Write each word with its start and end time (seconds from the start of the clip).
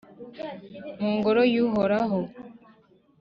mu 1.01 1.09
Ngoro 1.17 1.41
y’Uhoraho. 1.53 2.19